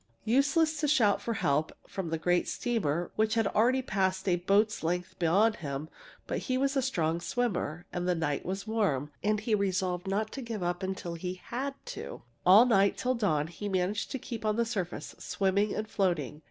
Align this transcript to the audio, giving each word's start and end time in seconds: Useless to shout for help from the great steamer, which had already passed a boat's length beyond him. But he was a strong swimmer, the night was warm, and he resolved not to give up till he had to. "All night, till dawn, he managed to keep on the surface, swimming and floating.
Useless 0.25 0.79
to 0.79 0.87
shout 0.87 1.21
for 1.21 1.35
help 1.35 1.71
from 1.87 2.09
the 2.09 2.17
great 2.17 2.47
steamer, 2.47 3.11
which 3.17 3.35
had 3.35 3.45
already 3.49 3.83
passed 3.83 4.27
a 4.27 4.37
boat's 4.37 4.81
length 4.81 5.13
beyond 5.19 5.57
him. 5.57 5.89
But 6.25 6.39
he 6.39 6.57
was 6.57 6.75
a 6.75 6.81
strong 6.81 7.19
swimmer, 7.21 7.85
the 7.91 8.15
night 8.15 8.43
was 8.43 8.65
warm, 8.65 9.11
and 9.23 9.39
he 9.39 9.53
resolved 9.53 10.07
not 10.07 10.31
to 10.31 10.41
give 10.41 10.63
up 10.63 10.83
till 10.95 11.13
he 11.13 11.35
had 11.43 11.75
to. 11.93 12.23
"All 12.47 12.65
night, 12.65 12.97
till 12.97 13.13
dawn, 13.13 13.45
he 13.45 13.69
managed 13.69 14.09
to 14.09 14.17
keep 14.17 14.43
on 14.43 14.55
the 14.55 14.65
surface, 14.65 15.13
swimming 15.19 15.75
and 15.75 15.87
floating. 15.87 16.39